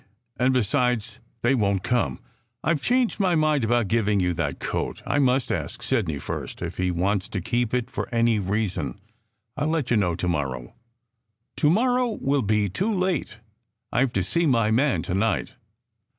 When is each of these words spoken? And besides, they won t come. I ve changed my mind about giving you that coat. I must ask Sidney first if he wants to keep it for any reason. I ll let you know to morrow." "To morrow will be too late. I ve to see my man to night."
And 0.35 0.51
besides, 0.51 1.19
they 1.43 1.53
won 1.53 1.75
t 1.75 1.81
come. 1.83 2.19
I 2.63 2.73
ve 2.73 2.79
changed 2.79 3.19
my 3.19 3.35
mind 3.35 3.63
about 3.63 3.87
giving 3.87 4.19
you 4.19 4.33
that 4.33 4.57
coat. 4.59 5.03
I 5.05 5.19
must 5.19 5.51
ask 5.51 5.83
Sidney 5.83 6.17
first 6.17 6.63
if 6.63 6.77
he 6.77 6.89
wants 6.89 7.29
to 7.29 7.39
keep 7.39 7.71
it 7.71 7.91
for 7.91 8.09
any 8.11 8.39
reason. 8.39 8.99
I 9.55 9.65
ll 9.65 9.69
let 9.69 9.91
you 9.91 9.97
know 9.97 10.15
to 10.15 10.27
morrow." 10.27 10.73
"To 11.57 11.69
morrow 11.69 12.17
will 12.19 12.41
be 12.41 12.67
too 12.67 12.91
late. 12.91 13.37
I 13.91 14.03
ve 14.05 14.11
to 14.13 14.23
see 14.23 14.47
my 14.47 14.71
man 14.71 15.03
to 15.03 15.13
night." 15.13 15.53